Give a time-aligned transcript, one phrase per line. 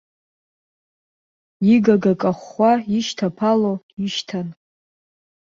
[1.73, 3.73] Игага кахәхәа ишьҭаԥало
[4.03, 4.47] ишьҭан.